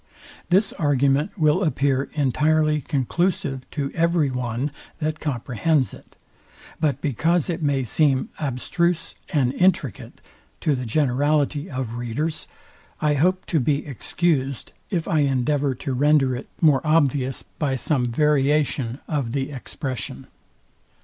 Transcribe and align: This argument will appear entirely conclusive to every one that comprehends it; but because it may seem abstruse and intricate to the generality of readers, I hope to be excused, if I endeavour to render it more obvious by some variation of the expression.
This 0.49 0.73
argument 0.73 1.37
will 1.37 1.63
appear 1.63 2.09
entirely 2.15 2.81
conclusive 2.81 3.69
to 3.69 3.91
every 3.93 4.31
one 4.31 4.71
that 4.97 5.19
comprehends 5.19 5.93
it; 5.93 6.15
but 6.79 7.01
because 7.01 7.51
it 7.51 7.61
may 7.61 7.83
seem 7.83 8.29
abstruse 8.39 9.13
and 9.29 9.53
intricate 9.53 10.19
to 10.61 10.73
the 10.75 10.87
generality 10.87 11.69
of 11.69 11.97
readers, 11.97 12.47
I 12.99 13.13
hope 13.13 13.45
to 13.45 13.59
be 13.59 13.85
excused, 13.85 14.71
if 14.89 15.07
I 15.07 15.19
endeavour 15.19 15.75
to 15.75 15.93
render 15.93 16.35
it 16.35 16.49
more 16.59 16.81
obvious 16.83 17.43
by 17.43 17.75
some 17.75 18.07
variation 18.07 18.97
of 19.07 19.33
the 19.33 19.51
expression. 19.51 20.25